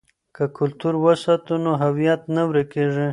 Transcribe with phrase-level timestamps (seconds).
[0.35, 3.07] که کلتور وساتو نو هویت نه ورکيږي.